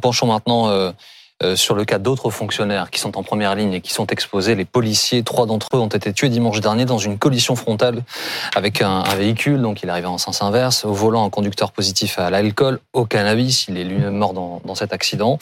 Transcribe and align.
penchons 0.00 0.26
maintenant 0.26 0.92
euh, 1.42 1.56
sur 1.56 1.74
le 1.74 1.84
cas 1.84 1.98
d'autres 1.98 2.30
fonctionnaires 2.30 2.90
qui 2.90 3.00
sont 3.00 3.16
en 3.16 3.22
première 3.22 3.54
ligne 3.54 3.72
et 3.72 3.80
qui 3.80 3.92
sont 3.92 4.06
exposés. 4.06 4.54
Les 4.54 4.64
policiers, 4.64 5.22
trois 5.22 5.46
d'entre 5.46 5.68
eux 5.74 5.78
ont 5.78 5.88
été 5.88 6.12
tués 6.12 6.28
dimanche 6.28 6.60
dernier 6.60 6.84
dans 6.84 6.98
une 6.98 7.18
collision 7.18 7.56
frontale 7.56 8.02
avec 8.54 8.82
un, 8.82 9.02
véhicule. 9.14 9.60
Donc 9.62 9.82
il 9.82 9.90
arrivait 9.90 10.06
en 10.06 10.18
sens 10.18 10.42
inverse. 10.42 10.84
Au 10.84 10.92
volant, 10.92 11.24
un 11.24 11.30
conducteur 11.30 11.72
positif 11.72 12.18
à 12.18 12.30
l'alcool, 12.30 12.80
au 12.92 13.04
cannabis. 13.04 13.66
Il 13.68 13.78
est 13.78 13.84
lui-même 13.84 14.16
mort 14.16 14.34
dans, 14.34 14.60
dans 14.64 14.74
cet 14.74 14.92
accident. 14.92 15.38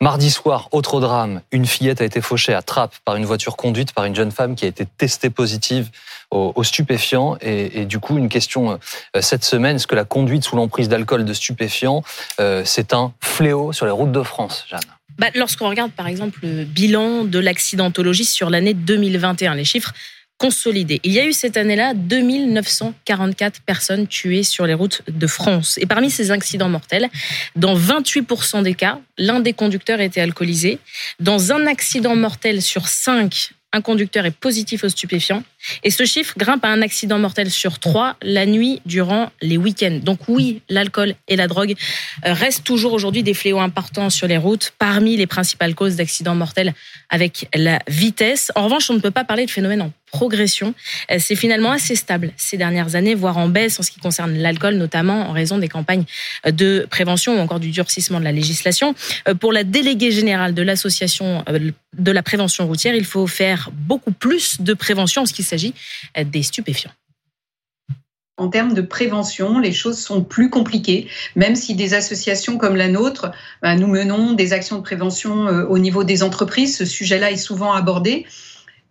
Mardi 0.00 0.30
soir, 0.30 0.68
autre 0.72 1.00
drame. 1.00 1.40
Une 1.50 1.66
fillette 1.66 2.00
a 2.00 2.04
été 2.04 2.20
fauchée 2.20 2.54
à 2.54 2.62
Trappes 2.62 2.94
par 3.04 3.16
une 3.16 3.24
voiture 3.24 3.56
conduite 3.56 3.92
par 3.92 4.04
une 4.04 4.14
jeune 4.14 4.30
femme 4.30 4.54
qui 4.54 4.64
a 4.64 4.68
été 4.68 4.86
testée 4.86 5.30
positive 5.30 5.90
aux, 6.34 6.64
stupéfiants. 6.64 7.36
Et, 7.40 7.80
et, 7.80 7.84
du 7.86 7.98
coup, 7.98 8.18
une 8.18 8.28
question 8.28 8.72
euh, 8.72 9.20
cette 9.20 9.44
semaine, 9.44 9.76
est-ce 9.76 9.86
que 9.86 9.94
la 9.94 10.04
conduite 10.04 10.44
sous 10.44 10.56
l'emprise 10.56 10.88
d'alcool 10.88 11.24
de 11.24 11.32
stupéfiants, 11.32 12.02
euh, 12.40 12.62
c'est 12.64 12.92
un 12.92 13.12
fléau 13.20 13.72
sur 13.72 13.86
les 13.86 13.92
routes 13.92 14.12
de 14.12 14.22
France, 14.22 14.64
Jeanne? 14.68 14.80
Bah, 15.18 15.28
Lorsqu'on 15.34 15.68
regarde 15.68 15.92
par 15.92 16.06
exemple 16.06 16.40
le 16.42 16.64
bilan 16.64 17.24
de 17.24 17.38
l'accidentologie 17.38 18.24
sur 18.24 18.50
l'année 18.50 18.74
2021, 18.74 19.54
les 19.54 19.64
chiffres 19.64 19.92
consolidés. 20.38 21.00
Il 21.04 21.12
y 21.12 21.20
a 21.20 21.26
eu 21.26 21.32
cette 21.32 21.56
année-là 21.56 21.94
2944 21.94 23.62
personnes 23.62 24.06
tuées 24.06 24.42
sur 24.42 24.66
les 24.66 24.74
routes 24.74 25.02
de 25.08 25.26
France. 25.26 25.78
Et 25.80 25.86
parmi 25.86 26.10
ces 26.10 26.30
accidents 26.30 26.68
mortels, 26.68 27.08
dans 27.56 27.76
28% 27.76 28.62
des 28.62 28.74
cas, 28.74 28.98
l'un 29.16 29.40
des 29.40 29.52
conducteurs 29.52 30.00
était 30.00 30.20
alcoolisé. 30.20 30.78
Dans 31.20 31.52
un 31.52 31.66
accident 31.66 32.16
mortel 32.16 32.62
sur 32.62 32.88
5, 32.88 33.50
un 33.74 33.80
conducteur 33.80 34.24
est 34.24 34.30
positif 34.30 34.84
aux 34.84 34.88
stupéfiants. 34.88 35.42
Et 35.82 35.90
ce 35.90 36.04
chiffre 36.04 36.34
grimpe 36.38 36.64
à 36.64 36.68
un 36.68 36.80
accident 36.80 37.18
mortel 37.18 37.50
sur 37.50 37.80
trois 37.80 38.16
la 38.22 38.46
nuit 38.46 38.80
durant 38.86 39.30
les 39.42 39.56
week-ends. 39.56 39.98
Donc 40.02 40.20
oui, 40.28 40.62
l'alcool 40.68 41.14
et 41.26 41.36
la 41.36 41.48
drogue 41.48 41.74
euh, 42.24 42.32
restent 42.32 42.64
toujours 42.64 42.92
aujourd'hui 42.92 43.24
des 43.24 43.34
fléaux 43.34 43.58
importants 43.58 44.10
sur 44.10 44.28
les 44.28 44.36
routes, 44.36 44.72
parmi 44.78 45.16
les 45.16 45.26
principales 45.26 45.74
causes 45.74 45.96
d'accidents 45.96 46.36
mortels 46.36 46.72
avec 47.10 47.48
la 47.54 47.80
vitesse. 47.88 48.52
En 48.54 48.64
revanche, 48.64 48.88
on 48.90 48.94
ne 48.94 49.00
peut 49.00 49.10
pas 49.10 49.24
parler 49.24 49.44
de 49.44 49.50
phénomène 49.50 49.82
en 49.82 49.92
progression. 50.14 50.74
Euh, 51.10 51.16
c'est 51.18 51.34
finalement 51.34 51.72
assez 51.72 51.96
stable 51.96 52.32
ces 52.36 52.56
dernières 52.56 52.94
années, 52.94 53.16
voire 53.16 53.36
en 53.36 53.48
baisse 53.48 53.80
en 53.80 53.82
ce 53.82 53.90
qui 53.90 53.98
concerne 53.98 54.34
l'alcool, 54.34 54.74
notamment 54.74 55.28
en 55.28 55.32
raison 55.32 55.58
des 55.58 55.68
campagnes 55.68 56.04
de 56.46 56.86
prévention 56.88 57.36
ou 57.36 57.40
encore 57.40 57.58
du 57.58 57.70
durcissement 57.70 58.20
de 58.20 58.24
la 58.24 58.32
législation. 58.32 58.94
Euh, 59.28 59.34
pour 59.34 59.52
la 59.52 59.64
déléguée 59.64 60.12
générale 60.12 60.54
de 60.54 60.62
l'association 60.62 61.44
de 61.98 62.12
la 62.12 62.22
prévention 62.22 62.66
routière, 62.66 62.94
il 62.94 63.04
faut 63.04 63.26
faire 63.26 63.70
beaucoup 63.72 64.12
plus 64.12 64.60
de 64.60 64.74
prévention 64.74 65.22
en 65.22 65.26
ce 65.26 65.32
qui 65.32 65.42
s'agit 65.42 65.74
des 66.16 66.42
stupéfiants. 66.42 66.92
En 68.36 68.48
termes 68.48 68.74
de 68.74 68.82
prévention, 68.82 69.60
les 69.60 69.72
choses 69.72 69.98
sont 69.98 70.24
plus 70.24 70.50
compliquées, 70.50 71.06
même 71.36 71.54
si 71.54 71.76
des 71.76 71.94
associations 71.94 72.58
comme 72.58 72.74
la 72.74 72.88
nôtre, 72.88 73.30
bah, 73.62 73.76
nous 73.76 73.86
menons 73.86 74.32
des 74.32 74.52
actions 74.52 74.76
de 74.78 74.82
prévention 74.82 75.46
euh, 75.46 75.64
au 75.66 75.78
niveau 75.78 76.02
des 76.02 76.24
entreprises. 76.24 76.76
Ce 76.76 76.84
sujet-là 76.84 77.30
est 77.30 77.36
souvent 77.36 77.72
abordé 77.72 78.26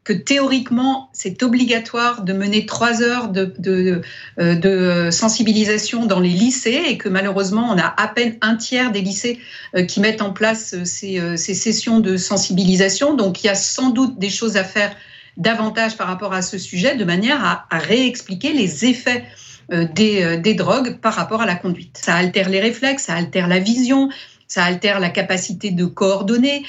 que 0.04 0.14
théoriquement, 0.14 1.10
c'est 1.14 1.44
obligatoire 1.44 2.24
de 2.24 2.34
mener 2.34 2.66
trois 2.66 3.02
heures 3.02 3.30
de, 3.30 3.54
euh, 3.68 4.56
de, 4.56 5.10
sensibilisation 5.12 6.06
dans 6.06 6.20
les 6.20 6.30
lycées 6.30 6.82
et 6.88 6.98
que 6.98 7.10
malheureusement, 7.10 7.70
on 7.72 7.78
a 7.78 7.94
à 7.98 8.08
peine 8.08 8.36
un 8.42 8.56
tiers 8.56 8.92
des 8.92 9.02
lycées 9.02 9.40
euh, 9.76 9.84
qui 9.84 10.00
mettent 10.02 10.22
en 10.22 10.32
place 10.32 10.76
ces, 10.84 11.38
sessions 11.38 12.00
de 12.00 12.18
sensibilisation. 12.18 13.14
Donc, 13.16 13.44
il 13.44 13.48
y 13.48 13.50
a 13.50 13.56
sans 13.56 13.92
doute 13.92 14.20
des 14.20 14.30
choses 14.30 14.58
à 14.58 14.64
faire 14.64 14.94
davantage 15.38 15.98
par 15.98 16.08
rapport 16.08 16.34
à 16.34 16.42
ce 16.42 16.58
sujet, 16.58 16.96
de 16.96 17.06
manière 17.06 17.66
à, 17.70 17.78
réexpliquer 17.78 18.54
les 18.54 18.86
effets 18.86 19.24
euh, 19.72 19.86
euh, 20.00 20.38
des, 20.38 20.54
drogues 20.54 21.00
par 21.00 21.14
rapport 21.14 21.42
à 21.42 21.46
la 21.46 21.56
conduite. 21.56 22.00
Ça 22.04 22.16
altère 22.16 22.50
les 22.50 22.60
réflexes, 22.60 23.04
ça 23.04 23.14
altère 23.14 23.48
la 23.48 23.60
vision, 23.60 24.10
ça 24.48 24.64
altère 24.64 25.00
la 25.00 25.10
capacité 25.10 25.72
de 25.72 25.86
coordonner. 25.86 26.64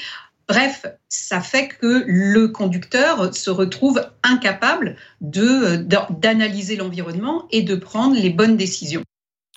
Bref, 0.47 0.85
ça 1.09 1.41
fait 1.41 1.67
que 1.67 2.03
le 2.05 2.47
conducteur 2.47 3.33
se 3.33 3.49
retrouve 3.49 4.05
incapable 4.21 4.95
d'analyser 5.21 6.75
l'environnement 6.75 7.45
et 7.51 7.63
de 7.63 7.75
prendre 7.75 8.15
les 8.15 8.29
bonnes 8.29 8.57
décisions. 8.57 9.01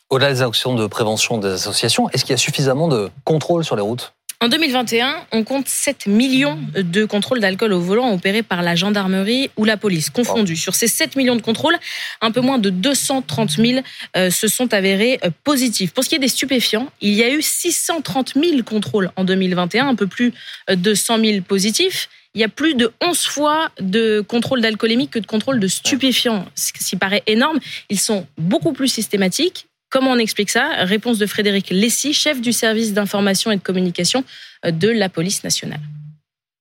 Au-delà 0.09 0.33
des 0.33 0.41
actions 0.41 0.75
de 0.75 0.87
prévention 0.87 1.37
des 1.37 1.49
associations, 1.49 2.09
est-ce 2.11 2.25
qu'il 2.25 2.33
y 2.33 2.35
a 2.35 2.39
suffisamment 2.39 2.89
de 2.89 3.11
contrôle 3.25 3.65
sur 3.65 3.77
les 3.77 3.83
routes? 3.83 4.15
En 4.41 4.47
2021, 4.47 5.26
on 5.32 5.43
compte 5.43 5.66
7 5.66 6.06
millions 6.06 6.60
de 6.76 7.04
contrôles 7.04 7.41
d'alcool 7.41 7.72
au 7.72 7.81
volant 7.81 8.12
opérés 8.12 8.44
par 8.44 8.62
la 8.62 8.76
gendarmerie 8.76 9.50
ou 9.56 9.65
la 9.65 9.76
police, 9.76 10.10
confondus. 10.10 10.56
Sur 10.56 10.76
ces 10.76 10.87
7 10.87 11.16
millions 11.16 11.34
de 11.34 11.43
contrôles, 11.43 11.76
un 12.21 12.31
peu 12.31 12.41
moins 12.41 12.59
de 12.59 12.71
230 12.71 13.50
000 13.50 13.81
euh, 14.16 14.31
se 14.31 14.47
sont 14.47 14.72
avérés 14.72 15.19
euh, 15.25 15.31
positifs. 15.43 15.93
Pour 15.93 16.04
ce 16.04 16.09
qui 16.09 16.15
est 16.15 16.21
des 16.21 16.28
stupéfiants, 16.28 16.88
il 17.00 17.15
y 17.15 17.25
a 17.25 17.31
eu 17.31 17.43
630 17.43 18.34
000 18.34 18.62
contrôles 18.62 19.10
en 19.16 19.25
2021, 19.25 19.88
un 19.88 19.97
peu 19.97 20.06
plus 20.06 20.32
euh, 20.70 20.76
de 20.76 20.94
100 20.94 21.19
000 21.19 21.41
positifs. 21.41 22.09
Il 22.34 22.41
y 22.41 22.44
a 22.44 22.49
plus 22.49 22.76
de 22.76 22.93
11 23.03 23.20
fois 23.20 23.72
de 23.81 24.20
contrôle 24.20 24.60
d'alcoolémie 24.60 25.09
que 25.09 25.19
de 25.19 25.26
contrôle 25.26 25.59
de 25.59 25.66
stupéfiants, 25.66 26.47
ce 26.55 26.72
qui 26.72 26.94
paraît 26.94 27.25
énorme. 27.26 27.59
Ils 27.91 27.99
sont 27.99 28.25
beaucoup 28.37 28.72
plus 28.72 28.87
systématiques 28.87 29.66
Comment 29.91 30.10
on 30.10 30.19
explique 30.19 30.50
ça? 30.50 30.84
Réponse 30.84 31.19
de 31.19 31.26
Frédéric 31.26 31.71
Lessy, 31.71 32.12
chef 32.12 32.41
du 32.43 32.53
service 32.53 32.93
d'information 32.93 33.50
et 33.50 33.56
de 33.56 33.62
communication 33.62 34.22
de 34.65 34.88
la 34.88 35.09
police 35.09 35.44
nationale. 35.44 35.81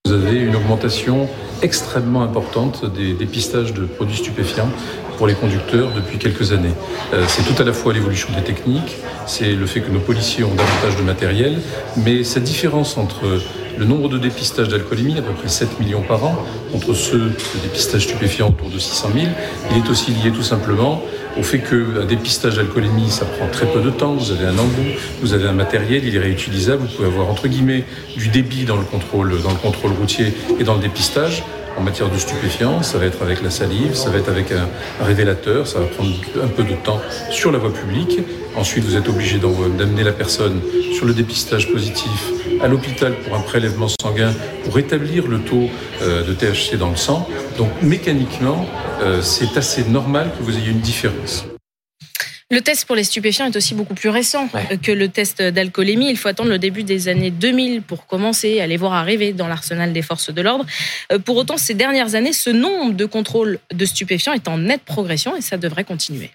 Vous 0.05 0.13
avez 0.13 0.39
une 0.39 0.55
augmentation 0.55 1.27
extrêmement 1.61 2.23
importante 2.23 2.85
des 2.93 3.13
dépistages 3.13 3.73
de 3.73 3.85
produits 3.85 4.15
stupéfiants 4.15 4.69
pour 5.17 5.27
les 5.27 5.33
conducteurs 5.33 5.91
depuis 5.93 6.17
quelques 6.17 6.53
années. 6.53 6.71
Euh, 7.13 7.25
c'est 7.27 7.43
tout 7.43 7.61
à 7.61 7.65
la 7.65 7.73
fois 7.73 7.91
l'évolution 7.91 8.29
des 8.33 8.43
techniques, 8.43 8.95
c'est 9.25 9.51
le 9.51 9.65
fait 9.65 9.81
que 9.81 9.91
nos 9.91 9.99
policiers 9.99 10.45
ont 10.45 10.55
davantage 10.55 10.95
de 10.95 11.01
matériel, 11.01 11.59
mais 11.97 12.23
cette 12.23 12.43
différence 12.43 12.97
entre 12.97 13.41
le 13.77 13.85
nombre 13.85 14.07
de 14.07 14.17
dépistages 14.17 14.69
d'alcoolémie, 14.69 15.17
à 15.17 15.21
peu 15.21 15.33
près 15.33 15.49
7 15.49 15.79
millions 15.79 16.03
par 16.03 16.23
an, 16.23 16.37
entre 16.73 16.93
ceux 16.93 17.19
de 17.19 17.59
dépistage 17.63 18.03
stupéfiants 18.03 18.49
autour 18.49 18.69
de 18.69 18.79
600 18.79 19.09
000, 19.13 19.25
il 19.71 19.77
est 19.77 19.89
aussi 19.89 20.11
lié 20.11 20.31
tout 20.31 20.43
simplement 20.43 21.03
au 21.37 21.43
fait 21.43 21.59
qu'un 21.59 22.05
dépistage 22.05 22.55
d'alcoolémie, 22.55 23.09
ça 23.09 23.25
prend 23.25 23.47
très 23.47 23.65
peu 23.65 23.81
de 23.81 23.89
temps. 23.89 24.13
Vous 24.13 24.31
avez 24.31 24.45
un 24.45 24.57
embout, 24.57 24.91
vous 25.21 25.33
avez 25.33 25.47
un 25.47 25.53
matériel, 25.53 26.03
il 26.05 26.15
est 26.15 26.19
réutilisable. 26.19 26.83
Vous 26.83 26.95
pouvez 26.95 27.07
avoir 27.07 27.29
entre 27.29 27.47
guillemets 27.47 27.83
du 28.15 28.29
débit 28.29 28.65
dans 28.65 28.77
le 28.77 28.83
contrôle, 28.83 29.41
dans 29.41 29.51
le 29.51 29.57
contrôle 29.57 29.91
routier 29.91 30.33
et 30.59 30.63
dans 30.63 30.75
le 30.75 30.81
dépistage. 30.81 31.43
En 31.77 31.81
matière 31.81 32.09
de 32.09 32.17
stupéfiants, 32.17 32.81
ça 32.81 32.97
va 32.97 33.05
être 33.05 33.21
avec 33.21 33.43
la 33.43 33.51
salive, 33.51 33.93
ça 33.93 34.09
va 34.09 34.17
être 34.17 34.29
avec 34.29 34.51
un, 34.51 34.67
révélateur, 35.03 35.67
ça 35.67 35.79
va 35.79 35.85
prendre 35.85 36.09
un 36.43 36.47
peu 36.47 36.63
de 36.63 36.73
temps 36.73 36.99
sur 37.29 37.51
la 37.51 37.59
voie 37.59 37.71
publique. 37.71 38.19
Ensuite, 38.55 38.83
vous 38.83 38.95
êtes 38.95 39.07
obligé 39.07 39.37
d'amener 39.37 40.03
la 40.03 40.11
personne 40.11 40.59
sur 40.93 41.05
le 41.05 41.13
dépistage 41.13 41.71
positif 41.71 42.31
à 42.61 42.67
l'hôpital 42.67 43.13
pour 43.19 43.35
un 43.35 43.41
prélèvement 43.41 43.87
sanguin 44.01 44.33
pour 44.63 44.73
rétablir 44.73 45.27
le 45.27 45.39
taux 45.39 45.69
euh, 46.01 46.23
de 46.23 46.33
THC 46.33 46.77
dans 46.77 46.89
le 46.89 46.95
sang. 46.95 47.27
Donc 47.57 47.69
mécaniquement, 47.83 48.65
euh, 49.01 49.21
c'est 49.21 49.55
assez 49.57 49.83
normal 49.83 50.31
que 50.37 50.43
vous 50.43 50.57
ayez 50.57 50.71
une 50.71 50.79
différence. 50.79 51.45
Le 52.49 52.61
test 52.61 52.85
pour 52.85 52.95
les 52.95 53.03
stupéfiants 53.03 53.45
est 53.47 53.55
aussi 53.57 53.73
beaucoup 53.73 53.93
plus 53.93 54.07
récent 54.07 54.47
que 54.81 54.91
le 54.93 55.09
test 55.09 55.41
d'alcoolémie. 55.41 56.09
Il 56.09 56.17
faut 56.17 56.29
attendre 56.29 56.49
le 56.49 56.57
début 56.57 56.83
des 56.83 57.09
années 57.09 57.29
2000 57.29 57.81
pour 57.81 58.07
commencer 58.07 58.61
à 58.61 58.67
les 58.67 58.77
voir 58.77 58.93
arriver 58.93 59.33
dans 59.33 59.49
l'arsenal 59.49 59.91
des 59.91 60.01
forces 60.01 60.33
de 60.33 60.41
l'ordre. 60.41 60.65
Euh, 61.11 61.19
pour 61.19 61.35
autant, 61.35 61.57
ces 61.57 61.73
dernières 61.73 62.15
années, 62.15 62.31
ce 62.31 62.49
nombre 62.49 62.93
de 62.93 63.05
contrôles 63.05 63.59
de 63.73 63.85
stupéfiants 63.85 64.31
est 64.31 64.47
en 64.47 64.59
nette 64.59 64.83
progression 64.83 65.35
et 65.35 65.41
ça 65.41 65.57
devrait 65.57 65.83
continuer. 65.83 66.31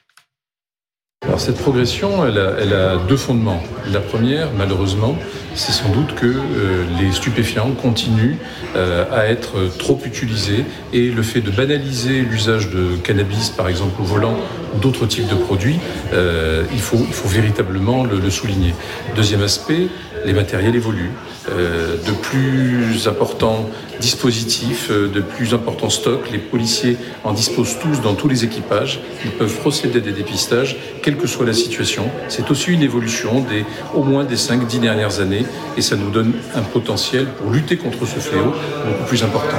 Alors 1.25 1.39
cette 1.39 1.59
progression, 1.59 2.27
elle 2.27 2.39
a, 2.39 2.97
deux 3.09 3.17
fondements. 3.17 3.63
La 3.93 4.01
première, 4.01 4.49
malheureusement, 4.59 5.17
c'est 5.55 5.71
sans 5.71 5.89
doute 5.91 6.17
que 6.17 6.27
euh, 6.27 6.85
les 7.01 7.13
stupéfiants 7.13 7.71
continuent 7.71 8.37
euh, 8.75 9.05
à 9.13 9.27
être 9.27 9.69
trop 9.79 10.01
utilisés 10.05 10.65
et 10.93 11.11
le 11.11 11.23
fait 11.23 11.41
de 11.41 11.53
banaliser 11.53 12.23
l'usage 12.23 12.71
de 12.71 12.97
cannabis, 12.97 13.51
par 13.51 13.69
exemple 13.69 14.03
au 14.03 14.05
volant, 14.05 14.37
ou 14.75 14.79
d'autres 14.81 15.07
types 15.07 15.29
de 15.29 15.37
produits, 15.37 15.79
euh, 16.13 16.65
il, 16.73 16.81
faut, 16.81 16.99
véritablement 17.27 18.03
le, 18.03 18.19
le 18.19 18.31
souligner. 18.31 18.75
Deuxième 19.15 19.43
aspect, 19.43 19.89
les 20.25 20.33
matériels 20.33 20.75
évoluent. 20.75 21.11
Euh, 21.51 21.97
de 22.07 22.13
plus 22.13 23.09
importants 23.09 23.69
dispositifs, 24.01 24.91
euh, 24.91 25.09
de 25.09 25.21
plus 25.21 25.55
importants 25.55 25.91
stocks. 25.91 26.31
Les 26.31 26.39
policiers 26.39 26.97
en 27.25 27.33
disposent 27.33 27.79
tous 27.81 28.01
dans 28.01 28.15
tous 28.15 28.29
les 28.29 28.45
équipages. 28.45 29.01
Ils 29.25 29.33
peuvent 29.33 29.59
procéder 29.59 29.99
à 29.99 30.03
des 30.03 30.13
dépistages, 30.13 30.77
quelle 31.03 31.17
que 31.17 31.27
soit 31.27 31.45
la 31.45 31.53
situation. 31.53 32.09
C'est 32.29 32.51
aussi 32.51 32.71
une 32.71 32.83
évolution 32.83 33.41
des 33.41 33.65
au 33.95 34.05
moins 34.05 34.25
des 34.25 34.37
5-10 34.37 34.81
dernières 34.81 35.21
années 35.21 35.45
et 35.77 35.83
ça 35.83 35.97
nous 35.97 36.11
donne 36.11 36.33
un 36.55 36.63
potentiel 36.63 37.27
pour 37.27 37.51
lutter 37.51 37.77
contre 37.77 38.07
ce 38.07 38.21
fléau 38.21 38.55
beaucoup 38.87 39.05
plus 39.09 39.25
important. 39.25 39.59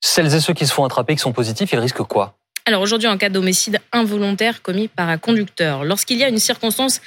Celles 0.00 0.34
et 0.34 0.40
ceux 0.40 0.54
qui 0.54 0.66
se 0.66 0.72
font 0.72 0.84
attraper, 0.84 1.14
qui 1.14 1.22
sont 1.22 1.32
positifs, 1.32 1.72
ils 1.72 1.78
risquent 1.78 2.02
quoi? 2.02 2.34
Alors 2.70 2.82
aujourd'hui, 2.82 3.08
en 3.08 3.18
cas 3.18 3.30
d'homicide 3.30 3.80
involontaire 3.90 4.62
commis 4.62 4.86
par 4.86 5.08
un 5.08 5.18
conducteur, 5.18 5.82
lorsqu'il 5.82 6.18
y 6.18 6.22
a 6.22 6.28
une 6.28 6.38
circonstance 6.38 7.00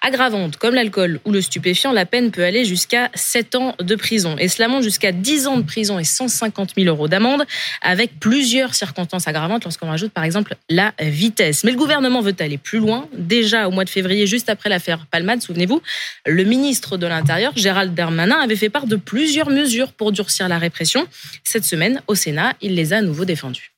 aggravante 0.00 0.58
comme 0.58 0.76
l'alcool 0.76 1.18
ou 1.24 1.32
le 1.32 1.40
stupéfiant, 1.40 1.90
la 1.90 2.06
peine 2.06 2.30
peut 2.30 2.44
aller 2.44 2.64
jusqu'à 2.64 3.10
7 3.14 3.56
ans 3.56 3.74
de 3.80 3.96
prison. 3.96 4.36
Et 4.38 4.46
cela 4.46 4.68
monte 4.68 4.84
jusqu'à 4.84 5.10
10 5.10 5.48
ans 5.48 5.56
de 5.56 5.64
prison 5.64 5.98
et 5.98 6.04
150 6.04 6.74
000 6.76 6.86
euros 6.86 7.08
d'amende, 7.08 7.44
avec 7.82 8.20
plusieurs 8.20 8.76
circonstances 8.76 9.26
aggravantes 9.26 9.64
lorsqu'on 9.64 9.88
rajoute 9.88 10.12
par 10.12 10.22
exemple 10.22 10.54
la 10.68 10.94
vitesse. 11.00 11.64
Mais 11.64 11.72
le 11.72 11.78
gouvernement 11.78 12.20
veut 12.20 12.36
aller 12.38 12.56
plus 12.56 12.78
loin. 12.78 13.08
Déjà 13.12 13.66
au 13.66 13.72
mois 13.72 13.84
de 13.84 13.90
février, 13.90 14.28
juste 14.28 14.48
après 14.48 14.68
l'affaire 14.68 15.04
Palmade, 15.10 15.42
souvenez-vous, 15.42 15.82
le 16.26 16.44
ministre 16.44 16.96
de 16.96 17.08
l'Intérieur, 17.08 17.54
Gérald 17.56 17.92
Darmanin, 17.92 18.38
avait 18.38 18.54
fait 18.54 18.70
part 18.70 18.86
de 18.86 18.94
plusieurs 18.94 19.50
mesures 19.50 19.90
pour 19.90 20.12
durcir 20.12 20.46
la 20.46 20.58
répression. 20.58 21.08
Cette 21.42 21.64
semaine, 21.64 22.02
au 22.06 22.14
Sénat, 22.14 22.52
il 22.60 22.76
les 22.76 22.92
a 22.92 22.98
à 22.98 23.02
nouveau 23.02 23.24
défendues. 23.24 23.72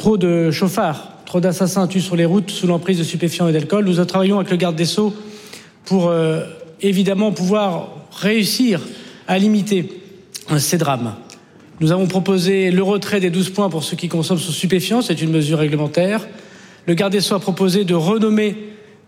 Trop 0.00 0.16
de 0.16 0.50
chauffards, 0.50 1.12
trop 1.26 1.40
d'assassins 1.40 1.86
tués 1.86 2.00
sur 2.00 2.16
les 2.16 2.24
routes 2.24 2.50
sous 2.50 2.66
l'emprise 2.66 2.96
de 2.96 3.04
stupéfiants 3.04 3.48
et 3.48 3.52
d'alcool. 3.52 3.84
Nous 3.84 4.02
travaillons 4.02 4.38
avec 4.38 4.50
le 4.50 4.56
garde 4.56 4.74
des 4.74 4.86
Sceaux 4.86 5.14
pour 5.84 6.08
euh, 6.08 6.42
évidemment 6.80 7.32
pouvoir 7.32 7.90
réussir 8.10 8.80
à 9.28 9.36
limiter 9.36 10.00
euh, 10.50 10.58
ces 10.58 10.78
drames. 10.78 11.16
Nous 11.80 11.92
avons 11.92 12.06
proposé 12.06 12.70
le 12.70 12.82
retrait 12.82 13.20
des 13.20 13.28
12 13.28 13.50
points 13.50 13.68
pour 13.68 13.84
ceux 13.84 13.94
qui 13.94 14.08
consomment 14.08 14.38
sous 14.38 14.52
stupéfiants, 14.52 15.02
c'est 15.02 15.20
une 15.20 15.32
mesure 15.32 15.58
réglementaire. 15.58 16.26
Le 16.86 16.94
garde 16.94 17.12
des 17.12 17.20
Sceaux 17.20 17.34
a 17.34 17.40
proposé 17.40 17.84
de 17.84 17.94
renommer 17.94 18.56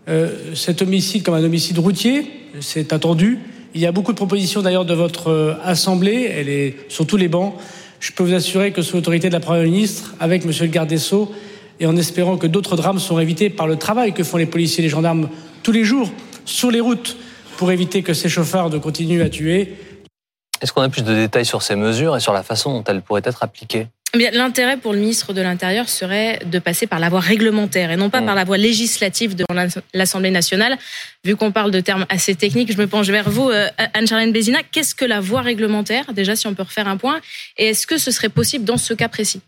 euh, 0.09 0.53
cet 0.53 0.83
homicide 0.83 1.23
comme 1.23 1.33
un 1.33 1.43
homicide 1.43 1.79
routier, 1.79 2.29
c'est 2.59 2.93
attendu. 2.93 3.39
Il 3.73 3.81
y 3.81 3.87
a 3.87 3.91
beaucoup 3.91 4.11
de 4.11 4.17
propositions 4.17 4.61
d'ailleurs 4.61 4.85
de 4.85 4.93
votre 4.93 5.57
Assemblée, 5.63 6.31
elle 6.31 6.49
est 6.49 6.75
sur 6.87 7.07
tous 7.07 7.17
les 7.17 7.29
bancs. 7.29 7.55
Je 8.03 8.11
peux 8.11 8.23
vous 8.23 8.33
assurer 8.33 8.73
que 8.73 8.81
sous 8.81 8.97
l'autorité 8.97 9.29
de 9.29 9.33
la 9.33 9.39
Première 9.39 9.63
ministre, 9.63 10.13
avec 10.19 10.43
Monsieur 10.43 10.65
le 10.65 10.71
garde 10.71 10.89
des 10.89 10.97
Sceaux, 10.97 11.31
et 11.79 11.85
en 11.85 11.95
espérant 11.95 12.35
que 12.35 12.47
d'autres 12.47 12.75
drames 12.75 12.99
sont 12.99 13.17
évités 13.17 13.49
par 13.49 13.65
le 13.65 13.77
travail 13.77 14.11
que 14.11 14.25
font 14.25 14.35
les 14.35 14.45
policiers 14.45 14.83
et 14.83 14.87
les 14.87 14.89
gendarmes 14.89 15.29
tous 15.63 15.71
les 15.71 15.85
jours 15.85 16.11
sur 16.43 16.69
les 16.69 16.81
routes 16.81 17.15
pour 17.55 17.71
éviter 17.71 18.03
que 18.03 18.13
ces 18.13 18.27
chauffards 18.27 18.69
ne 18.69 18.77
continuent 18.77 19.21
à 19.21 19.29
tuer. 19.29 19.75
Est-ce 20.59 20.73
qu'on 20.73 20.81
a 20.81 20.89
plus 20.89 21.05
de 21.05 21.15
détails 21.15 21.45
sur 21.45 21.61
ces 21.61 21.77
mesures 21.77 22.17
et 22.17 22.19
sur 22.19 22.33
la 22.33 22.43
façon 22.43 22.73
dont 22.73 22.83
elles 22.83 23.01
pourraient 23.01 23.21
être 23.23 23.41
appliquées? 23.41 23.87
Eh 24.15 24.31
l'intérêt 24.31 24.77
pour 24.77 24.93
le 24.93 24.99
ministre 24.99 25.33
de 25.33 25.41
l'Intérieur 25.41 25.89
serait 25.89 26.39
de 26.45 26.59
passer 26.59 26.85
par 26.85 26.99
la 26.99 27.09
voie 27.09 27.19
réglementaire 27.19 27.89
et 27.89 27.95
non 27.95 28.11
pas 28.11 28.21
mm. 28.21 28.25
par 28.25 28.35
la 28.35 28.43
voie 28.43 28.57
législative 28.57 29.35
de 29.35 29.43
l'Assemblée 29.93 30.29
nationale. 30.29 30.77
Vu 31.25 31.35
qu'on 31.35 31.51
parle 31.51 31.71
de 31.71 31.79
termes 31.79 32.05
assez 32.09 32.35
techniques, 32.35 32.71
je 32.71 32.77
me 32.77 32.85
penche 32.85 33.07
vers 33.07 33.29
vous, 33.29 33.49
euh, 33.49 33.67
Anne-Charlène 33.93 34.31
Bézina. 34.33 34.59
Qu'est-ce 34.71 34.93
que 34.93 35.05
la 35.05 35.21
voie 35.21 35.41
réglementaire 35.41 36.11
Déjà, 36.13 36.35
si 36.35 36.47
on 36.47 36.53
peut 36.53 36.63
refaire 36.63 36.87
un 36.87 36.97
point. 36.97 37.21
Et 37.57 37.69
est-ce 37.69 37.87
que 37.87 37.97
ce 37.97 38.11
serait 38.11 38.29
possible 38.29 38.65
dans 38.65 38.77
ce 38.77 38.93
cas 38.93 39.07
précis? 39.07 39.39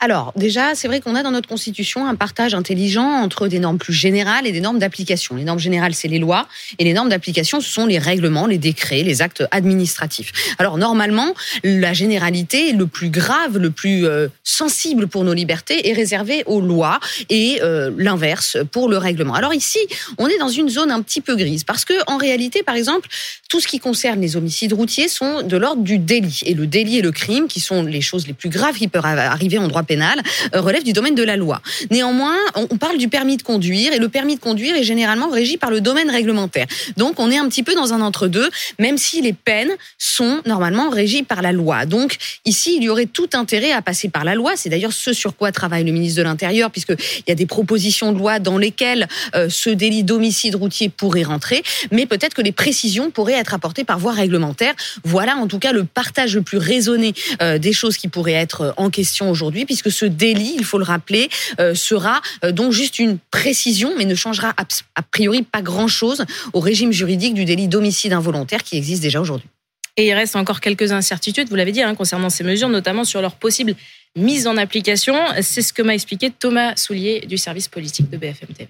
Alors, 0.00 0.32
déjà, 0.36 0.74
c'est 0.74 0.88
vrai 0.88 1.00
qu'on 1.00 1.14
a 1.14 1.22
dans 1.22 1.30
notre 1.30 1.48
Constitution 1.48 2.06
un 2.06 2.14
partage 2.14 2.54
intelligent 2.54 3.08
entre 3.08 3.48
des 3.48 3.58
normes 3.58 3.78
plus 3.78 3.94
générales 3.94 4.46
et 4.46 4.52
des 4.52 4.60
normes 4.60 4.78
d'application. 4.78 5.34
Les 5.34 5.44
normes 5.44 5.58
générales, 5.58 5.94
c'est 5.94 6.08
les 6.08 6.18
lois. 6.18 6.48
Et 6.78 6.84
les 6.84 6.92
normes 6.92 7.08
d'application, 7.08 7.60
ce 7.60 7.70
sont 7.70 7.86
les 7.86 7.98
règlements, 7.98 8.46
les 8.46 8.58
décrets, 8.58 9.02
les 9.02 9.22
actes 9.22 9.42
administratifs. 9.50 10.32
Alors, 10.58 10.76
normalement, 10.76 11.34
la 11.64 11.94
généralité, 11.94 12.72
le 12.72 12.86
plus 12.86 13.08
grave, 13.08 13.56
le 13.56 13.70
plus 13.70 14.06
euh, 14.12 14.28
sensible 14.44 15.08
pour 15.08 15.24
nos 15.24 15.32
libertés 15.32 15.88
est 15.88 15.92
réservé 15.92 16.42
aux 16.46 16.60
lois 16.60 17.00
et 17.30 17.60
euh, 17.62 17.90
l'inverse 17.96 18.58
pour 18.70 18.88
le 18.88 18.98
règlement. 18.98 19.34
Alors 19.34 19.54
ici, 19.54 19.78
on 20.18 20.28
est 20.28 20.38
dans 20.38 20.48
une 20.48 20.68
zone 20.68 20.90
un 20.90 21.02
petit 21.02 21.20
peu 21.20 21.34
grise 21.36 21.64
parce 21.64 21.84
que 21.84 21.94
en 22.06 22.18
réalité, 22.18 22.62
par 22.62 22.74
exemple, 22.74 23.08
tout 23.48 23.60
ce 23.60 23.66
qui 23.66 23.78
concerne 23.78 24.20
les 24.20 24.36
homicides 24.36 24.72
routiers 24.72 25.08
sont 25.08 25.42
de 25.42 25.56
l'ordre 25.56 25.82
du 25.82 25.98
délit 25.98 26.40
et 26.44 26.54
le 26.54 26.66
délit 26.66 26.98
et 26.98 27.02
le 27.02 27.12
crime, 27.12 27.48
qui 27.48 27.60
sont 27.60 27.82
les 27.82 28.00
choses 28.00 28.26
les 28.26 28.32
plus 28.34 28.48
graves 28.50 28.76
qui 28.76 28.88
peuvent 28.88 29.04
arriver 29.04 29.58
en 29.58 29.68
droit 29.68 29.82
pénal, 29.82 30.20
euh, 30.54 30.60
relèvent 30.60 30.84
du 30.84 30.92
domaine 30.92 31.14
de 31.14 31.22
la 31.22 31.36
loi. 31.36 31.60
Néanmoins, 31.90 32.36
on 32.54 32.76
parle 32.76 32.98
du 32.98 33.08
permis 33.08 33.36
de 33.36 33.42
conduire 33.42 33.92
et 33.92 33.98
le 33.98 34.08
permis 34.08 34.36
de 34.36 34.40
conduire 34.40 34.74
est 34.76 34.84
généralement 34.84 35.30
régi 35.30 35.56
par 35.56 35.70
le 35.70 35.80
domaine 35.80 36.10
réglementaire. 36.10 36.66
Donc 36.96 37.18
on 37.18 37.30
est 37.30 37.38
un 37.38 37.48
petit 37.48 37.62
peu 37.62 37.74
dans 37.74 37.92
un 37.92 38.00
entre-deux, 38.00 38.50
même 38.78 38.98
si 38.98 39.22
les 39.22 39.32
peines 39.32 39.72
sont 39.98 40.40
normalement 40.46 40.90
régies 40.90 41.22
par 41.22 41.42
la 41.42 41.52
loi. 41.52 41.86
Donc 41.86 42.16
ici, 42.44 42.76
il 42.76 42.84
y 42.84 42.88
aurait 42.88 43.06
tout 43.06 43.30
intérêt 43.32 43.72
à 43.72 43.82
passer 43.82 44.01
par 44.08 44.24
la 44.24 44.34
loi. 44.34 44.52
C'est 44.56 44.68
d'ailleurs 44.68 44.92
ce 44.92 45.12
sur 45.12 45.36
quoi 45.36 45.52
travaille 45.52 45.84
le 45.84 45.92
ministre 45.92 46.18
de 46.18 46.22
l'Intérieur, 46.22 46.70
puisqu'il 46.70 46.96
y 47.28 47.32
a 47.32 47.34
des 47.34 47.46
propositions 47.46 48.12
de 48.12 48.18
loi 48.18 48.38
dans 48.38 48.58
lesquelles 48.58 49.08
euh, 49.34 49.48
ce 49.48 49.70
délit 49.70 50.04
d'homicide 50.04 50.54
routier 50.54 50.88
pourrait 50.88 51.22
rentrer, 51.22 51.62
mais 51.90 52.06
peut-être 52.06 52.34
que 52.34 52.42
les 52.42 52.52
précisions 52.52 53.10
pourraient 53.10 53.34
être 53.34 53.54
apportées 53.54 53.84
par 53.84 53.98
voie 53.98 54.12
réglementaire. 54.12 54.74
Voilà 55.04 55.36
en 55.36 55.46
tout 55.46 55.58
cas 55.58 55.72
le 55.72 55.84
partage 55.84 56.34
le 56.34 56.42
plus 56.42 56.58
raisonné 56.58 57.14
euh, 57.40 57.58
des 57.58 57.72
choses 57.72 57.96
qui 57.96 58.08
pourraient 58.08 58.32
être 58.32 58.74
en 58.76 58.90
question 58.90 59.30
aujourd'hui, 59.30 59.64
puisque 59.64 59.90
ce 59.90 60.04
délit, 60.04 60.54
il 60.56 60.64
faut 60.64 60.78
le 60.78 60.84
rappeler, 60.84 61.28
euh, 61.60 61.74
sera 61.74 62.20
donc 62.50 62.72
juste 62.72 62.98
une 62.98 63.18
précision, 63.30 63.92
mais 63.96 64.04
ne 64.04 64.14
changera 64.14 64.54
a 64.96 65.02
priori 65.02 65.42
pas 65.42 65.62
grand-chose 65.62 66.24
au 66.52 66.60
régime 66.60 66.92
juridique 66.92 67.34
du 67.34 67.44
délit 67.44 67.68
d'homicide 67.68 68.12
involontaire 68.12 68.62
qui 68.62 68.76
existe 68.76 69.02
déjà 69.02 69.20
aujourd'hui. 69.20 69.48
Et 69.96 70.08
il 70.08 70.14
reste 70.14 70.36
encore 70.36 70.60
quelques 70.60 70.92
incertitudes, 70.92 71.48
vous 71.48 71.54
l'avez 71.54 71.72
dit, 71.72 71.82
hein, 71.82 71.94
concernant 71.94 72.30
ces 72.30 72.44
mesures, 72.44 72.70
notamment 72.70 73.04
sur 73.04 73.20
leur 73.20 73.34
possible 73.34 73.74
mise 74.16 74.46
en 74.46 74.56
application. 74.56 75.14
C'est 75.42 75.62
ce 75.62 75.72
que 75.72 75.82
m'a 75.82 75.94
expliqué 75.94 76.30
Thomas 76.30 76.76
Soulier 76.76 77.26
du 77.28 77.36
service 77.36 77.68
politique 77.68 78.08
de 78.08 78.16
BFM 78.16 78.48
TV. 78.48 78.68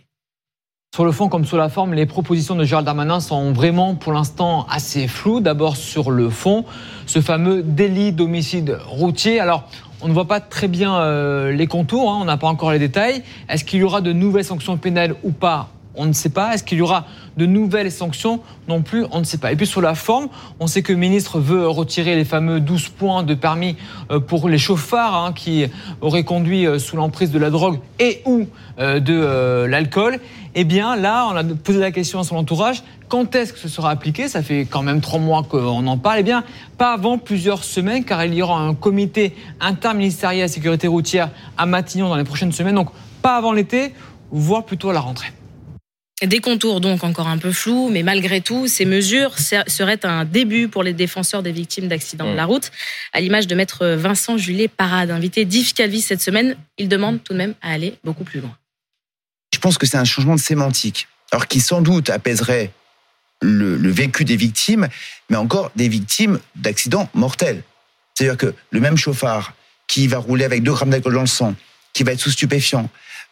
Sur 0.94 1.06
le 1.06 1.12
fond 1.12 1.28
comme 1.28 1.46
sur 1.46 1.56
la 1.56 1.70
forme, 1.70 1.94
les 1.94 2.04
propositions 2.04 2.54
de 2.54 2.64
Gérald 2.64 2.84
Darmanin 2.84 3.20
sont 3.20 3.52
vraiment 3.52 3.94
pour 3.94 4.12
l'instant 4.12 4.66
assez 4.68 5.08
floues. 5.08 5.40
D'abord 5.40 5.76
sur 5.76 6.10
le 6.10 6.28
fond, 6.28 6.66
ce 7.06 7.22
fameux 7.22 7.62
délit 7.62 8.12
d'homicide 8.12 8.78
routier. 8.86 9.40
Alors, 9.40 9.70
on 10.02 10.08
ne 10.08 10.12
voit 10.12 10.26
pas 10.26 10.40
très 10.40 10.68
bien 10.68 10.96
euh, 10.96 11.50
les 11.52 11.66
contours, 11.66 12.10
hein, 12.10 12.18
on 12.20 12.24
n'a 12.26 12.36
pas 12.36 12.48
encore 12.48 12.72
les 12.72 12.78
détails. 12.78 13.22
Est-ce 13.48 13.64
qu'il 13.64 13.78
y 13.78 13.84
aura 13.84 14.02
de 14.02 14.12
nouvelles 14.12 14.44
sanctions 14.44 14.76
pénales 14.76 15.14
ou 15.22 15.30
pas 15.30 15.70
on 15.94 16.06
ne 16.06 16.12
sait 16.12 16.30
pas. 16.30 16.54
Est-ce 16.54 16.64
qu'il 16.64 16.78
y 16.78 16.82
aura 16.82 17.06
de 17.36 17.46
nouvelles 17.46 17.90
sanctions 17.90 18.40
Non 18.68 18.82
plus, 18.82 19.04
on 19.10 19.20
ne 19.20 19.24
sait 19.24 19.38
pas. 19.38 19.52
Et 19.52 19.56
puis 19.56 19.66
sur 19.66 19.80
la 19.80 19.94
forme, 19.94 20.28
on 20.60 20.66
sait 20.66 20.82
que 20.82 20.92
le 20.92 20.98
ministre 20.98 21.38
veut 21.38 21.66
retirer 21.68 22.16
les 22.16 22.24
fameux 22.24 22.60
12 22.60 22.88
points 22.88 23.22
de 23.22 23.34
permis 23.34 23.76
euh, 24.10 24.20
pour 24.20 24.48
les 24.48 24.58
chauffards 24.58 25.14
hein, 25.14 25.32
qui 25.32 25.66
auraient 26.00 26.24
conduit 26.24 26.66
euh, 26.66 26.78
sous 26.78 26.96
l'emprise 26.96 27.30
de 27.30 27.38
la 27.38 27.50
drogue 27.50 27.78
et 27.98 28.22
ou 28.26 28.46
euh, 28.78 29.00
de 29.00 29.66
l'alcool. 29.66 30.18
Eh 30.54 30.64
bien 30.64 30.96
là, 30.96 31.28
on 31.30 31.36
a 31.36 31.44
posé 31.44 31.80
la 31.80 31.90
question 31.90 32.20
à 32.20 32.24
son 32.24 32.36
entourage, 32.36 32.82
quand 33.08 33.34
est-ce 33.34 33.52
que 33.52 33.58
ce 33.58 33.68
sera 33.68 33.90
appliqué? 33.90 34.28
Ça 34.28 34.42
fait 34.42 34.60
quand 34.64 34.82
même 34.82 35.00
trois 35.00 35.18
mois 35.18 35.42
qu'on 35.42 35.86
en 35.86 35.98
parle. 35.98 36.20
Eh 36.20 36.22
bien, 36.22 36.44
pas 36.78 36.92
avant 36.92 37.18
plusieurs 37.18 37.64
semaines, 37.64 38.04
car 38.04 38.24
il 38.24 38.34
y 38.34 38.42
aura 38.42 38.58
un 38.58 38.74
comité 38.74 39.34
interministériel 39.60 40.44
à 40.44 40.48
sécurité 40.48 40.88
routière 40.88 41.30
à 41.58 41.66
Matignon 41.66 42.08
dans 42.08 42.16
les 42.16 42.24
prochaines 42.24 42.52
semaines. 42.52 42.74
Donc 42.74 42.90
pas 43.20 43.36
avant 43.36 43.52
l'été, 43.52 43.92
voire 44.30 44.64
plutôt 44.64 44.90
à 44.90 44.92
la 44.94 45.00
rentrée. 45.00 45.28
Des 46.22 46.38
contours 46.38 46.80
donc 46.80 47.02
encore 47.02 47.26
un 47.26 47.38
peu 47.38 47.50
flous, 47.50 47.88
mais 47.90 48.04
malgré 48.04 48.40
tout, 48.40 48.68
ces 48.68 48.84
mesures 48.84 49.36
seraient 49.38 50.06
un 50.06 50.24
début 50.24 50.68
pour 50.68 50.84
les 50.84 50.92
défenseurs 50.92 51.42
des 51.42 51.50
victimes 51.50 51.88
d'accidents 51.88 52.30
de 52.30 52.36
la 52.36 52.44
route. 52.44 52.70
À 53.12 53.20
l'image 53.20 53.48
de 53.48 53.56
maître 53.56 53.86
Vincent 53.86 54.36
Julet 54.36 54.68
Parade, 54.68 55.10
invité 55.10 55.44
d'Yves 55.44 55.74
Calvi 55.74 56.00
cette 56.00 56.22
semaine, 56.22 56.56
il 56.78 56.88
demande 56.88 57.24
tout 57.24 57.32
de 57.32 57.38
même 57.38 57.54
à 57.60 57.72
aller 57.72 57.98
beaucoup 58.04 58.22
plus 58.22 58.40
loin. 58.40 58.56
Je 59.52 59.58
pense 59.58 59.78
que 59.78 59.86
c'est 59.86 59.96
un 59.96 60.04
changement 60.04 60.36
de 60.36 60.40
sémantique, 60.40 61.08
alors 61.32 61.48
qui 61.48 61.58
sans 61.58 61.82
doute 61.82 62.08
apaiserait 62.08 62.70
le, 63.40 63.76
le 63.76 63.90
vécu 63.90 64.24
des 64.24 64.36
victimes, 64.36 64.86
mais 65.28 65.36
encore 65.36 65.72
des 65.74 65.88
victimes 65.88 66.38
d'accidents 66.54 67.08
mortels. 67.14 67.64
C'est-à-dire 68.14 68.36
que 68.36 68.54
le 68.70 68.78
même 68.78 68.96
chauffard 68.96 69.54
qui 69.88 70.06
va 70.06 70.18
rouler 70.18 70.44
avec 70.44 70.62
2 70.62 70.72
grammes 70.72 70.90
d'alcool 70.90 71.14
dans 71.14 71.20
le 71.22 71.26
sang, 71.26 71.56
qui 71.92 72.02
va 72.02 72.12
être 72.12 72.20
sous 72.20 72.30
stupéfiant, 72.30 72.88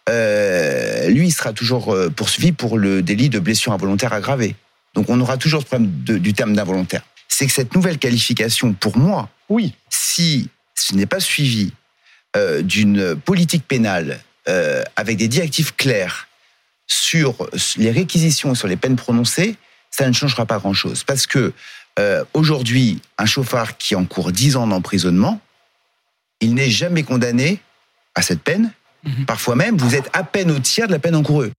euh, 0.08 1.08
lui, 1.08 1.28
il 1.28 1.30
sera 1.32 1.52
toujours 1.52 1.94
euh, 1.94 2.10
poursuivi 2.10 2.52
pour 2.52 2.78
le 2.78 3.02
délit 3.02 3.28
de 3.28 3.38
blessure 3.38 3.72
involontaire 3.72 4.12
aggravée. 4.12 4.56
Donc 4.94 5.08
on 5.08 5.20
aura 5.20 5.36
toujours 5.36 5.60
ce 5.60 5.66
problème 5.66 5.90
du 5.90 6.32
terme 6.32 6.54
d'involontaire. 6.54 7.02
C'est 7.28 7.46
que 7.46 7.52
cette 7.52 7.74
nouvelle 7.74 7.98
qualification, 7.98 8.72
pour 8.72 8.96
moi, 8.96 9.28
oui, 9.48 9.74
si 9.88 10.48
ce 10.74 10.94
n'est 10.94 11.06
pas 11.06 11.20
suivi 11.20 11.72
euh, 12.36 12.62
d'une 12.62 13.14
politique 13.16 13.66
pénale 13.66 14.20
avec 14.96 15.16
des 15.16 15.28
directives 15.28 15.76
claires 15.76 16.26
sur 16.88 17.48
les 17.76 17.92
réquisitions 17.92 18.50
et 18.50 18.56
sur 18.56 18.66
les 18.66 18.76
peines 18.76 18.96
prononcées, 18.96 19.54
ça 19.92 20.08
ne 20.08 20.12
changera 20.12 20.44
pas 20.44 20.58
grand-chose. 20.58 21.04
Parce 21.04 21.28
que 21.28 21.52
aujourd'hui, 22.34 23.00
un 23.16 23.26
chauffard 23.26 23.76
qui 23.76 23.94
encourt 23.94 24.32
10 24.32 24.56
ans 24.56 24.66
d'emprisonnement, 24.66 25.40
il 26.40 26.54
n'est 26.54 26.70
jamais 26.70 27.04
condamné 27.04 27.60
à 28.14 28.22
cette 28.22 28.42
peine, 28.42 28.72
Mhm. 29.04 29.24
Parfois 29.26 29.56
même, 29.56 29.76
vous 29.76 29.94
êtes 29.94 30.10
à 30.12 30.24
peine 30.24 30.50
au 30.50 30.58
tiers 30.58 30.86
de 30.86 30.92
la 30.92 30.98
peine 30.98 31.16
encourue. 31.16 31.50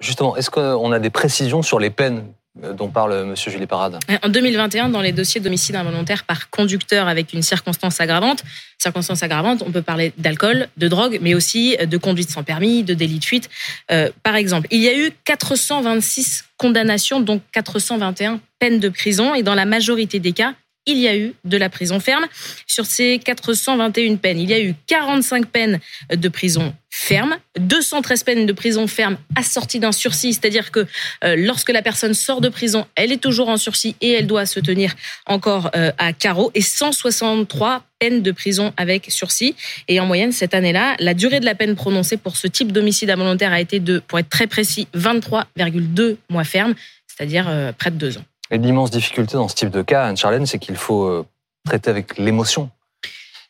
Justement, 0.00 0.36
est-ce 0.36 0.50
qu'on 0.50 0.92
a 0.92 0.98
des 0.98 1.10
précisions 1.10 1.62
sur 1.62 1.78
les 1.78 1.90
peines 1.90 2.24
euh, 2.62 2.72
dont 2.72 2.88
parle 2.88 3.12
M. 3.14 3.34
Julie 3.36 3.66
Parade? 3.66 3.98
En 4.22 4.28
2021, 4.28 4.88
dans 4.88 5.00
les 5.00 5.12
dossiers 5.12 5.40
d'homicide 5.40 5.76
involontaire 5.76 6.24
par 6.24 6.50
conducteur 6.50 7.06
avec 7.08 7.32
une 7.32 7.42
circonstance 7.42 8.00
aggravante, 8.00 8.42
circonstance 8.78 9.22
aggravante, 9.22 9.62
on 9.66 9.70
peut 9.70 9.82
parler 9.82 10.12
d'alcool, 10.18 10.68
de 10.76 10.88
drogue, 10.88 11.18
mais 11.22 11.34
aussi 11.34 11.76
de 11.76 11.96
conduite 11.96 12.30
sans 12.30 12.42
permis, 12.42 12.82
de 12.82 12.94
délit 12.94 13.18
de 13.18 13.24
fuite. 13.24 13.48
Euh, 13.90 14.10
par 14.22 14.36
exemple, 14.36 14.68
il 14.70 14.80
y 14.80 14.88
a 14.88 14.96
eu 14.96 15.10
426 15.24 16.44
condamnations, 16.56 17.20
donc 17.20 17.42
421 17.52 18.40
peines 18.58 18.80
de 18.80 18.88
prison, 18.88 19.34
et 19.34 19.42
dans 19.42 19.54
la 19.54 19.64
majorité 19.64 20.18
des 20.18 20.32
cas, 20.32 20.54
il 20.86 20.98
y 20.98 21.08
a 21.08 21.16
eu 21.16 21.34
de 21.44 21.56
la 21.56 21.68
prison 21.68 22.00
ferme. 22.00 22.26
Sur 22.66 22.86
ces 22.86 23.18
421 23.18 24.16
peines, 24.16 24.38
il 24.38 24.50
y 24.50 24.54
a 24.54 24.60
eu 24.60 24.74
45 24.86 25.46
peines 25.46 25.78
de 26.14 26.28
prison 26.28 26.74
ferme, 26.92 27.36
213 27.58 28.24
peines 28.24 28.46
de 28.46 28.52
prison 28.52 28.86
ferme 28.88 29.16
assorties 29.36 29.78
d'un 29.78 29.92
sursis, 29.92 30.34
c'est-à-dire 30.34 30.72
que 30.72 30.86
euh, 31.24 31.36
lorsque 31.36 31.70
la 31.70 31.82
personne 31.82 32.14
sort 32.14 32.40
de 32.40 32.48
prison, 32.48 32.86
elle 32.96 33.12
est 33.12 33.20
toujours 33.22 33.48
en 33.48 33.56
sursis 33.56 33.94
et 34.00 34.10
elle 34.10 34.26
doit 34.26 34.44
se 34.44 34.58
tenir 34.58 34.94
encore 35.26 35.70
euh, 35.76 35.92
à 35.98 36.12
carreau, 36.12 36.50
et 36.54 36.60
163 36.60 37.84
peines 38.00 38.22
de 38.22 38.32
prison 38.32 38.72
avec 38.76 39.06
sursis. 39.10 39.54
Et 39.86 40.00
en 40.00 40.06
moyenne, 40.06 40.32
cette 40.32 40.54
année-là, 40.54 40.96
la 40.98 41.14
durée 41.14 41.38
de 41.38 41.44
la 41.44 41.54
peine 41.54 41.76
prononcée 41.76 42.16
pour 42.16 42.36
ce 42.36 42.48
type 42.48 42.72
d'homicide 42.72 43.10
involontaire 43.10 43.52
a 43.52 43.60
été 43.60 43.78
de, 43.78 44.00
pour 44.00 44.18
être 44.18 44.28
très 44.28 44.48
précis, 44.48 44.88
23,2 44.94 46.16
mois 46.28 46.44
ferme, 46.44 46.74
c'est-à-dire 47.06 47.46
euh, 47.48 47.72
près 47.72 47.90
de 47.90 47.96
deux 47.96 48.18
ans. 48.18 48.24
Et 48.50 48.58
l'immense 48.58 48.90
difficulté 48.90 49.34
dans 49.34 49.48
ce 49.48 49.54
type 49.54 49.70
de 49.70 49.82
cas, 49.82 50.04
Anne-Charlène, 50.06 50.46
c'est 50.46 50.58
qu'il 50.58 50.76
faut 50.76 51.04
euh, 51.04 51.24
traiter 51.64 51.90
avec 51.90 52.18
l'émotion. 52.18 52.70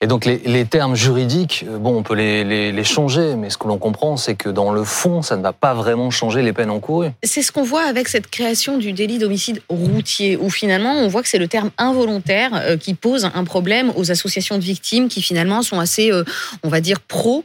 Et 0.03 0.07
donc 0.07 0.25
les, 0.25 0.65
termes 0.65 0.97
juridiques, 0.97 1.67
euh, 1.69 1.77
bon, 1.77 1.99
on 1.99 2.03
peut 2.03 2.15
les, 2.15 2.85
changer, 2.85 3.37
mais 3.37 3.51
ce 3.51 3.59
que 3.59 3.69
l'on 3.69 3.77
comprend, 3.77 4.17
c'est 4.17 4.35
que 4.35 4.49
dans 4.49 4.73
le 4.73 4.83
fond, 4.83 5.21
ça 5.21 5.37
ne 5.37 5.43
va 5.43 5.53
pas 5.53 5.75
vraiment 5.75 6.11
changer 6.11 6.41
les 6.41 6.55
peines 6.55 6.71
encourues. 6.71 7.11
C'est 7.23 7.43
ce 7.43 7.53
qu'on 7.53 7.63
voit 7.63 7.83
avec 7.83 8.09
cette 8.09 8.29
création 8.29 8.79
du 8.79 8.93
délit 8.93 9.19
d'homicide 9.19 9.61
routier, 9.69 10.39
où 10.39 10.49
finalement 10.49 10.95
on 10.95 11.09
voit 11.09 11.23
que 11.23 11.29
c'est 11.29 11.39
le 11.39 11.49
terme 11.49 11.71
involontaire 11.77 12.53
euh, 12.55 12.79
qui 12.79 12.95
pose 12.95 13.31
un 13.35 13.45
problème 13.45 13.93
aux 13.95 14.11
associations 14.11 14.57
de 14.57 14.63
victimes 14.63 15.09
qui 15.09 15.21
finalement 15.21 15.61
sont 15.61 15.79
assez, 15.79 16.11
euh, 16.11 16.25
on 16.63 16.71
va 16.71 16.81
dire, 16.81 17.01
pro 17.01 17.45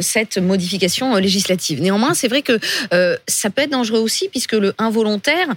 cette 0.00 0.38
modification 0.38 1.16
législative. 1.16 1.80
Néanmoins, 1.80 2.14
c'est 2.14 2.28
vrai 2.28 2.42
que 2.42 2.58
ça 3.26 3.50
peut 3.50 3.62
être 3.62 3.70
dangereux 3.70 4.00
aussi, 4.00 4.28
puisque 4.28 4.52
le 4.52 4.74
involontaire 4.78 5.48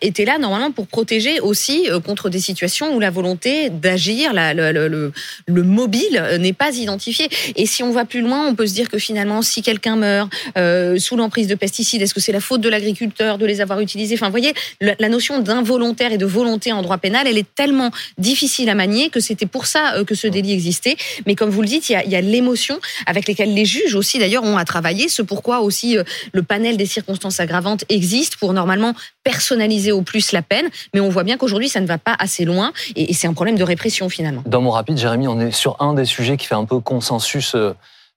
était 0.00 0.24
là 0.24 0.38
normalement 0.38 0.70
pour 0.70 0.86
protéger 0.86 1.40
aussi 1.40 1.88
contre 2.04 2.28
des 2.28 2.38
situations 2.38 2.94
où 2.94 3.00
la 3.00 3.10
volonté 3.10 3.70
d'agir, 3.70 4.32
le, 4.34 5.12
le 5.46 5.62
mobile 5.76 6.16
euh, 6.16 6.38
n'est 6.38 6.52
pas 6.52 6.74
identifié. 6.74 7.28
Et 7.54 7.66
si 7.66 7.82
on 7.82 7.92
va 7.92 8.04
plus 8.04 8.22
loin, 8.22 8.48
on 8.48 8.54
peut 8.54 8.66
se 8.66 8.74
dire 8.74 8.88
que 8.88 8.98
finalement, 8.98 9.42
si 9.42 9.62
quelqu'un 9.62 9.96
meurt 9.96 10.32
euh, 10.56 10.98
sous 10.98 11.16
l'emprise 11.16 11.46
de 11.46 11.54
pesticides, 11.54 12.02
est-ce 12.02 12.14
que 12.14 12.20
c'est 12.20 12.32
la 12.32 12.40
faute 12.40 12.60
de 12.60 12.68
l'agriculteur 12.68 13.38
de 13.38 13.46
les 13.46 13.60
avoir 13.60 13.80
utilisés? 13.80 14.14
Enfin, 14.14 14.26
vous 14.26 14.32
voyez, 14.32 14.54
la 14.80 15.08
notion 15.08 15.38
d'involontaire 15.40 16.12
et 16.12 16.18
de 16.18 16.26
volonté 16.26 16.72
en 16.72 16.82
droit 16.82 16.98
pénal, 16.98 17.26
elle 17.28 17.38
est 17.38 17.54
tellement 17.54 17.90
difficile 18.18 18.68
à 18.70 18.74
manier 18.74 19.10
que 19.10 19.20
c'était 19.20 19.46
pour 19.46 19.66
ça 19.66 19.94
euh, 19.94 20.04
que 20.04 20.14
ce 20.14 20.26
délit 20.26 20.52
existait. 20.52 20.96
Mais 21.26 21.34
comme 21.34 21.50
vous 21.50 21.62
le 21.62 21.68
dites, 21.68 21.88
il 21.90 22.10
y 22.10 22.16
a, 22.16 22.20
l'émotion 22.20 22.80
avec 23.06 23.28
lesquelles 23.28 23.54
les 23.54 23.66
juges 23.66 23.94
aussi, 23.94 24.18
d'ailleurs, 24.18 24.44
ont 24.44 24.56
à 24.56 24.64
travailler. 24.64 25.08
Ce 25.08 25.22
pourquoi 25.22 25.60
aussi 25.60 25.96
le 26.32 26.42
panel 26.42 26.76
des 26.76 26.86
circonstances 26.86 27.38
aggravantes 27.40 27.84
existe 27.88 28.36
pour 28.36 28.52
normalement 28.54 28.94
personnaliser 29.26 29.90
au 29.90 30.02
plus 30.02 30.30
la 30.30 30.40
peine. 30.40 30.68
Mais 30.94 31.00
on 31.00 31.08
voit 31.08 31.24
bien 31.24 31.36
qu'aujourd'hui, 31.36 31.68
ça 31.68 31.80
ne 31.80 31.86
va 31.86 31.98
pas 31.98 32.14
assez 32.16 32.44
loin 32.44 32.72
et, 32.94 33.10
et 33.10 33.12
c'est 33.12 33.26
un 33.26 33.34
problème 33.34 33.58
de 33.58 33.64
répression 33.64 34.08
finalement. 34.08 34.44
Dans 34.46 34.62
mon 34.62 34.70
rapide, 34.70 34.98
Jérémy, 34.98 35.26
on 35.26 35.40
est 35.40 35.50
sur 35.50 35.76
un 35.80 35.94
des 35.94 36.04
sujets 36.04 36.36
qui 36.36 36.46
fait 36.46 36.54
un 36.54 36.64
peu 36.64 36.78
consensus 36.78 37.56
euh, 37.56 37.72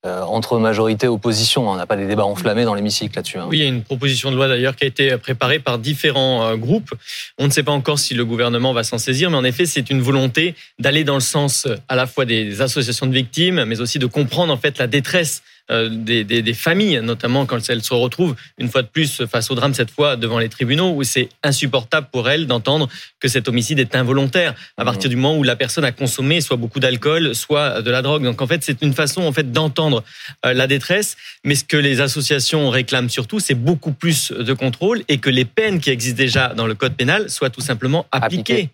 euh, 0.06 0.22
entre 0.22 0.60
majorité 0.60 1.08
et 1.08 1.10
opposition. 1.10 1.68
On 1.68 1.76
n'a 1.76 1.88
pas 1.88 1.98
des 1.98 2.06
débats 2.06 2.26
enflammés 2.26 2.64
dans 2.64 2.76
l'hémicycle 2.76 3.16
là-dessus. 3.16 3.40
Hein. 3.40 3.48
Oui, 3.50 3.58
il 3.58 3.64
y 3.64 3.66
a 3.66 3.68
une 3.68 3.82
proposition 3.82 4.30
de 4.30 4.36
loi 4.36 4.48
d'ailleurs 4.48 4.76
qui 4.76 4.84
a 4.84 4.88
été 4.88 5.18
préparée 5.18 5.58
par 5.58 5.80
différents 5.80 6.44
euh, 6.44 6.56
groupes. 6.56 6.94
On 7.40 7.48
ne 7.48 7.52
sait 7.52 7.64
pas 7.64 7.72
encore 7.72 7.98
si 7.98 8.14
le 8.14 8.24
gouvernement 8.24 8.72
va 8.72 8.84
s'en 8.84 9.00
saisir, 9.00 9.32
mais 9.32 9.38
en 9.38 9.44
effet, 9.44 9.66
c'est 9.66 9.90
une 9.90 10.02
volonté 10.02 10.54
d'aller 10.78 11.04
dans 11.04 11.16
le 11.16 11.22
sens 11.22 11.68
à 11.88 11.96
la 11.96 12.06
fois 12.06 12.26
des 12.26 12.62
associations 12.62 13.08
de 13.08 13.14
victimes, 13.14 13.66
mais 13.66 13.82
aussi 13.82 13.98
de 13.98 14.06
comprendre 14.06 14.54
en 14.54 14.58
fait 14.58 14.78
la 14.78 14.88
détresse 14.88 15.42
euh, 15.42 15.59
des, 15.70 16.24
des, 16.24 16.42
des, 16.42 16.54
familles, 16.54 17.00
notamment 17.04 17.46
quand 17.46 17.70
elles 17.70 17.84
se 17.84 17.94
retrouvent 17.94 18.36
une 18.58 18.70
fois 18.70 18.82
de 18.82 18.88
plus 18.88 19.26
face 19.26 19.52
au 19.52 19.56
drame, 19.56 19.74
cette 19.74 19.92
fois 19.92 20.16
devant 20.16 20.40
les 20.40 20.50
tribunaux, 20.50 20.94
où 20.96 21.04
c'est 21.04 21.30
insupportable 21.44 22.08
pour 22.12 22.30
elles 22.30 22.48
d'entendre 22.48 22.88
que 23.20 23.28
cet 23.28 23.48
homicide 23.48 23.80
est 23.80 23.96
involontaire 23.96 24.56
à 24.78 24.86
partir 24.86 25.10
du 25.10 25.16
moment 25.16 25.38
où 25.38 25.44
la 25.44 25.56
personne 25.56 25.84
a 25.84 25.92
consommé 25.92 26.42
soit 26.42 26.58
beaucoup 26.58 26.80
d'alcool, 26.80 27.36
soit 27.36 27.82
de 27.82 27.92
la 27.92 28.02
drogue. 28.02 28.24
Donc 28.24 28.42
en 28.42 28.48
fait, 28.48 28.64
c'est 28.64 28.82
une 28.82 28.94
façon 28.94 29.22
en 29.22 29.32
fait 29.32 29.52
d'entendre 29.52 30.04
euh, 30.46 30.54
la 30.54 30.68
détresse. 30.68 31.18
Mais 31.44 31.56
ce 31.56 31.64
que 31.64 31.78
les 31.78 32.02
associations 32.02 32.70
réclament 32.70 33.10
surtout, 33.10 33.40
c'est 33.40 33.56
beaucoup 33.56 33.92
plus 33.92 34.32
de 34.32 34.54
contrôle 34.54 35.04
et 35.08 35.18
que 35.18 35.30
les 35.30 35.46
peines 35.46 35.80
qui 35.80 35.90
existent 35.90 36.18
déjà 36.18 36.54
dans 36.54 36.68
le 36.68 36.76
code 36.76 36.96
pénal 36.96 37.30
soient 37.30 37.50
tout 37.50 37.62
simplement 37.62 38.06
appliquées. 38.12 38.70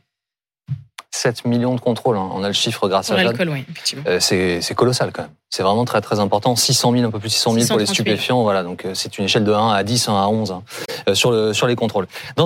7 1.15 1.45
millions 1.45 1.75
de 1.75 1.79
contrôles. 1.79 2.17
Hein. 2.17 2.29
On 2.33 2.43
a 2.43 2.47
le 2.47 2.53
chiffre 2.53 2.89
grâce 2.89 3.09
à 3.09 3.15
l'alcool, 3.15 3.49
oui, 3.49 3.65
euh, 4.05 4.19
c'est 4.19 4.75
colossal 4.75 5.11
quand 5.13 5.23
même. 5.23 5.31
C'est 5.49 5.63
vraiment 5.63 5.85
très 5.85 6.01
très 6.01 6.19
important. 6.19 6.57
600 6.57 6.91
000, 6.91 7.05
un 7.05 7.11
peu 7.11 7.19
plus 7.19 7.29
de 7.29 7.33
600 7.33 7.53
000 7.53 7.67
pour 7.67 7.79
les 7.79 7.85
stupéfiants. 7.85 8.43
Voilà, 8.43 8.63
donc 8.63 8.83
euh, 8.83 8.93
c'est 8.93 9.17
une 9.17 9.23
échelle 9.23 9.45
de 9.45 9.53
1 9.53 9.69
à 9.69 9.83
10, 9.83 10.09
1 10.09 10.13
à 10.13 10.27
11 10.27 10.51
hein, 10.51 10.63
euh, 11.07 11.15
sur, 11.15 11.31
le, 11.31 11.53
sur 11.53 11.67
les 11.67 11.77
contrôles. 11.77 12.07
Dans 12.35 12.43